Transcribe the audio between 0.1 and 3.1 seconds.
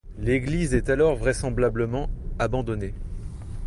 L'église est alors vraisemblablement abandonnée.